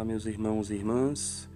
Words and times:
Olá, 0.00 0.06
meus 0.06 0.24
irmãos 0.24 0.70
e 0.70 0.76
irmãs. 0.76 1.46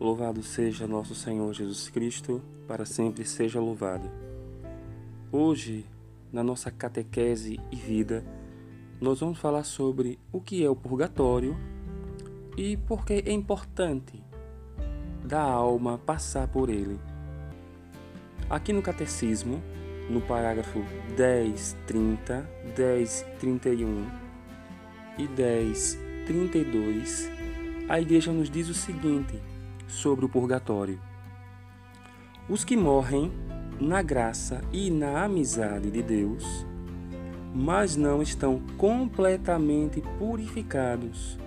Louvado 0.00 0.42
seja 0.42 0.86
nosso 0.86 1.14
Senhor 1.14 1.52
Jesus 1.52 1.90
Cristo, 1.90 2.40
para 2.66 2.86
sempre 2.86 3.22
seja 3.22 3.60
louvado. 3.60 4.10
Hoje, 5.30 5.84
na 6.32 6.42
nossa 6.42 6.70
catequese 6.70 7.60
e 7.70 7.76
vida, 7.76 8.24
nós 8.98 9.20
vamos 9.20 9.38
falar 9.38 9.64
sobre 9.64 10.18
o 10.32 10.40
que 10.40 10.64
é 10.64 10.70
o 10.70 10.74
purgatório 10.74 11.54
e 12.56 12.78
por 12.78 13.04
que 13.04 13.22
é 13.26 13.30
importante 13.30 14.24
da 15.22 15.42
alma 15.42 15.98
passar 15.98 16.48
por 16.48 16.70
ele. 16.70 16.98
Aqui 18.48 18.72
no 18.72 18.80
catecismo, 18.80 19.62
no 20.08 20.22
parágrafo 20.22 20.82
10, 21.14 21.76
30, 21.86 22.48
10, 22.74 23.26
31 23.38 24.06
e 25.18 25.26
10, 25.28 25.98
32, 26.26 27.41
a 27.88 28.00
igreja 28.00 28.32
nos 28.32 28.48
diz 28.48 28.68
o 28.68 28.74
seguinte 28.74 29.40
sobre 29.86 30.24
o 30.24 30.28
purgatório: 30.28 31.00
Os 32.48 32.64
que 32.64 32.76
morrem 32.76 33.32
na 33.80 34.02
graça 34.02 34.62
e 34.72 34.90
na 34.90 35.24
amizade 35.24 35.90
de 35.90 36.02
Deus, 36.02 36.66
mas 37.54 37.96
não 37.96 38.22
estão 38.22 38.60
completamente 38.78 40.02
purificados, 40.18 41.38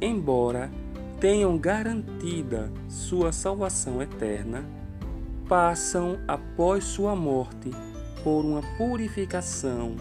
embora 0.00 0.70
tenham 1.20 1.58
garantida 1.58 2.72
sua 2.88 3.32
salvação 3.32 4.00
eterna, 4.00 4.64
passam 5.48 6.18
após 6.28 6.84
sua 6.84 7.16
morte 7.16 7.70
por 8.22 8.44
uma 8.44 8.62
purificação 8.76 9.96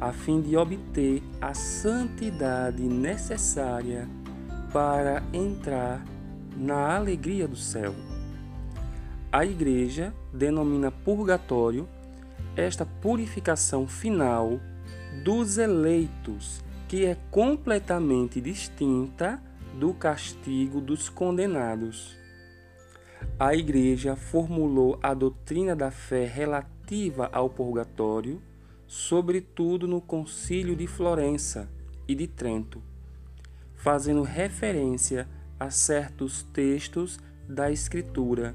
a 0.00 0.12
fim 0.12 0.40
de 0.40 0.56
obter 0.56 1.22
a 1.40 1.52
santidade 1.52 2.82
necessária 2.82 4.08
para 4.72 5.22
entrar 5.32 6.04
na 6.56 6.96
alegria 6.96 7.48
do 7.48 7.56
céu. 7.56 7.94
A 9.32 9.44
Igreja 9.44 10.12
denomina 10.32 10.90
purgatório 10.90 11.88
esta 12.56 12.84
purificação 12.84 13.86
final 13.86 14.60
dos 15.24 15.58
eleitos, 15.58 16.62
que 16.88 17.04
é 17.04 17.16
completamente 17.30 18.40
distinta 18.40 19.40
do 19.78 19.94
castigo 19.94 20.80
dos 20.80 21.08
condenados. 21.08 22.16
A 23.38 23.54
Igreja 23.54 24.16
formulou 24.16 24.98
a 25.02 25.14
doutrina 25.14 25.76
da 25.76 25.90
fé 25.90 26.26
relativa 26.26 27.28
ao 27.32 27.48
purgatório, 27.48 28.42
sobretudo 28.86 29.86
no 29.86 30.00
Concílio 30.00 30.74
de 30.74 30.86
Florença 30.86 31.68
e 32.08 32.14
de 32.14 32.26
Trento, 32.26 32.82
fazendo 33.82 34.22
referência 34.22 35.26
a 35.58 35.70
certos 35.70 36.42
textos 36.42 37.18
da 37.48 37.70
Escritura. 37.70 38.54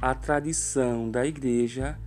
A 0.00 0.14
tradição 0.14 1.08
da 1.10 1.24
Igreja 1.24 1.98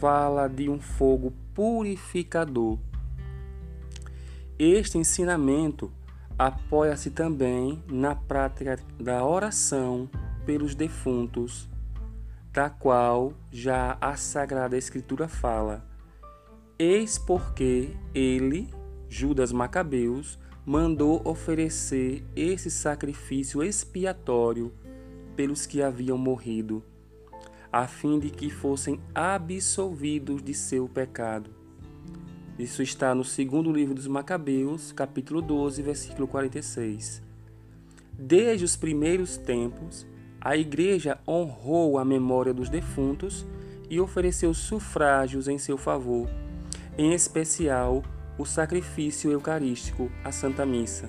fala 0.00 0.48
de 0.48 0.68
um 0.68 0.80
fogo 0.80 1.32
purificador. 1.54 2.78
Este 4.58 4.98
ensinamento 4.98 5.92
apoia-se 6.36 7.10
também 7.10 7.82
na 7.88 8.14
prática 8.14 8.78
da 8.98 9.24
oração 9.24 10.10
pelos 10.44 10.74
defuntos, 10.74 11.68
da 12.52 12.68
qual 12.68 13.32
já 13.50 13.96
a 14.00 14.16
Sagrada 14.16 14.76
Escritura 14.76 15.28
fala. 15.28 15.86
Eis 16.78 17.16
porque 17.16 17.96
ele, 18.12 18.68
Judas 19.08 19.52
Macabeus, 19.52 20.38
mandou 20.66 21.22
oferecer 21.24 22.24
esse 22.34 22.72
sacrifício 22.72 23.62
expiatório 23.62 24.72
pelos 25.36 25.64
que 25.64 25.80
haviam 25.80 26.18
morrido, 26.18 26.82
a 27.72 27.86
fim 27.86 28.18
de 28.18 28.30
que 28.30 28.50
fossem 28.50 28.98
absolvidos 29.14 30.42
de 30.42 30.52
seu 30.52 30.88
pecado. 30.88 31.50
Isso 32.58 32.82
está 32.82 33.14
no 33.14 33.22
segundo 33.22 33.70
livro 33.70 33.94
dos 33.94 34.08
Macabeus, 34.08 34.90
capítulo 34.90 35.40
12, 35.40 35.82
versículo 35.82 36.26
46. 36.26 37.22
Desde 38.18 38.64
os 38.64 38.74
primeiros 38.74 39.36
tempos, 39.36 40.04
a 40.40 40.56
Igreja 40.56 41.20
honrou 41.28 41.96
a 41.96 42.04
memória 42.04 42.52
dos 42.52 42.68
defuntos 42.68 43.46
e 43.88 44.00
ofereceu 44.00 44.52
sufrágios 44.52 45.46
em 45.46 45.58
seu 45.58 45.78
favor, 45.78 46.28
em 46.98 47.12
especial 47.12 48.02
o 48.38 48.44
sacrifício 48.44 49.30
eucarístico, 49.30 50.10
a 50.24 50.30
Santa 50.30 50.66
Missa, 50.66 51.08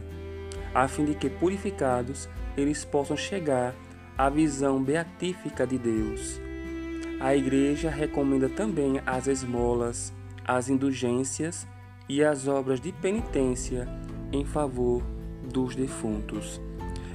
a 0.74 0.88
fim 0.88 1.06
de 1.06 1.16
que, 1.16 1.30
purificados, 1.30 2.30
eles 2.56 2.86
possam 2.86 3.18
chegar 3.18 3.76
à 4.18 4.30
visão 4.30 4.82
beatífica 4.82 5.66
de 5.66 5.78
Deus. 5.78 6.42
A 7.20 7.36
Igreja 7.36 7.90
recomenda 7.90 8.48
também 8.48 9.02
as 9.06 9.28
esmolas, 9.28 10.14
as 10.46 10.70
indulgências 10.70 11.68
e 12.08 12.24
as 12.24 12.48
obras 12.48 12.80
de 12.80 12.92
penitência 12.92 13.88
em 14.32 14.46
favor 14.46 15.04
dos 15.52 15.76
defuntos. 15.76 16.62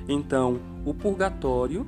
Então, 0.08 0.60
o 0.84 0.92
purgatório 0.92 1.86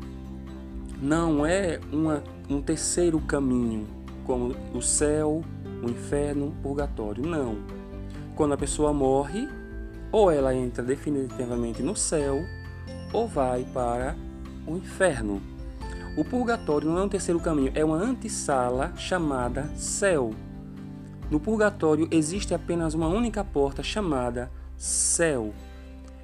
não 1.02 1.44
é 1.44 1.80
uma, 1.92 2.22
um 2.48 2.62
terceiro 2.62 3.20
caminho, 3.20 3.86
como 4.24 4.54
o 4.72 4.80
céu, 4.80 5.42
o 5.82 5.90
inferno, 5.90 6.48
o 6.48 6.62
purgatório. 6.62 7.26
Não 7.26 7.83
quando 8.34 8.54
a 8.54 8.56
pessoa 8.56 8.92
morre, 8.92 9.48
ou 10.10 10.30
ela 10.30 10.54
entra 10.54 10.82
definitivamente 10.82 11.82
no 11.82 11.96
céu, 11.96 12.44
ou 13.12 13.28
vai 13.28 13.64
para 13.72 14.16
o 14.66 14.76
inferno. 14.76 15.40
O 16.16 16.24
purgatório 16.24 16.88
não 16.88 16.98
é 16.98 17.02
um 17.02 17.08
terceiro 17.08 17.40
caminho, 17.40 17.72
é 17.74 17.84
uma 17.84 17.96
antessala 17.96 18.92
chamada 18.96 19.64
céu. 19.76 20.32
No 21.30 21.40
purgatório 21.40 22.06
existe 22.10 22.54
apenas 22.54 22.94
uma 22.94 23.08
única 23.08 23.42
porta 23.42 23.82
chamada 23.82 24.50
céu. 24.76 25.52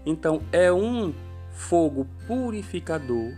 Então 0.07 0.43
é 0.53 0.73
um 0.73 1.13
fogo 1.53 2.07
purificador 2.27 3.33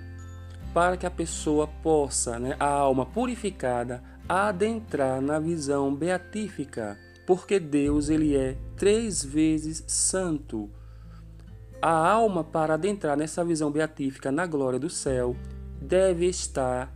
para 0.74 0.96
que 0.96 1.06
a 1.06 1.10
pessoa 1.10 1.66
possa, 1.82 2.38
né, 2.38 2.56
a 2.58 2.66
alma 2.66 3.04
purificada, 3.04 4.02
adentrar 4.28 5.20
na 5.20 5.38
visão 5.38 5.94
beatífica 5.94 6.98
porque 7.34 7.58
Deus 7.58 8.10
ele 8.10 8.36
é 8.36 8.58
três 8.76 9.24
vezes 9.24 9.82
santo. 9.86 10.68
A 11.80 11.90
alma 11.90 12.44
para 12.44 12.74
adentrar 12.74 13.16
nessa 13.16 13.42
visão 13.42 13.70
beatífica 13.70 14.30
na 14.30 14.46
glória 14.46 14.78
do 14.78 14.90
céu 14.90 15.34
deve 15.80 16.26
estar 16.26 16.94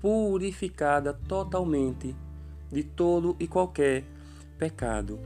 purificada 0.00 1.12
totalmente 1.12 2.16
de 2.72 2.82
todo 2.82 3.36
e 3.38 3.46
qualquer 3.46 4.04
pecado. 4.56 5.20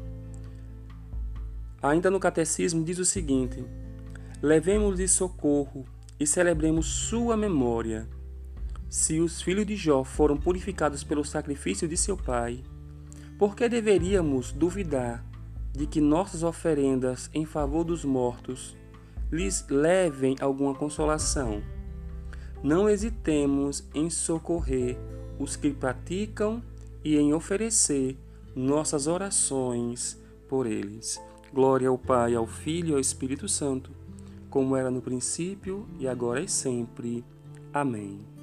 Ainda 1.80 2.10
no 2.10 2.18
catecismo 2.18 2.82
diz 2.82 2.98
o 2.98 3.04
seguinte: 3.04 3.64
Levemos-lhe 4.42 5.06
socorro 5.06 5.84
e 6.18 6.26
celebremos 6.26 6.86
sua 6.86 7.36
memória. 7.36 8.08
Se 8.90 9.20
os 9.20 9.40
filhos 9.40 9.66
de 9.66 9.76
Jó 9.76 10.02
foram 10.02 10.36
purificados 10.36 11.04
pelo 11.04 11.24
sacrifício 11.24 11.86
de 11.86 11.96
seu 11.96 12.16
pai, 12.16 12.64
por 13.38 13.54
que 13.54 13.68
deveríamos 13.68 14.50
duvidar 14.50 15.24
de 15.72 15.86
que 15.86 16.00
nossas 16.00 16.42
oferendas 16.42 17.30
em 17.32 17.46
favor 17.46 17.84
dos 17.84 18.04
mortos 18.04 18.76
lhes 19.30 19.64
levem 19.70 20.34
alguma 20.40 20.74
consolação? 20.74 21.62
Não 22.62 22.88
hesitemos 22.88 23.84
em 23.94 24.10
socorrer 24.10 24.98
os 25.38 25.54
que 25.54 25.72
praticam 25.72 26.60
e 27.04 27.16
em 27.16 27.32
oferecer 27.32 28.18
nossas 28.56 29.06
orações 29.06 30.20
por 30.48 30.66
eles. 30.66 31.22
Glória 31.52 31.88
ao 31.88 31.96
Pai, 31.96 32.34
ao 32.34 32.46
Filho 32.46 32.90
e 32.90 32.94
ao 32.94 33.00
Espírito 33.00 33.48
Santo, 33.48 33.92
como 34.50 34.74
era 34.74 34.90
no 34.90 35.00
princípio 35.00 35.86
e 36.00 36.08
agora 36.08 36.40
e 36.40 36.48
sempre. 36.48 37.24
Amém. 37.72 38.37